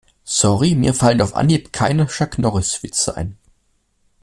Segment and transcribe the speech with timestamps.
[0.23, 3.37] Sorry, mir fallen auf Anhieb keine Chuck-Norris-Witze ein.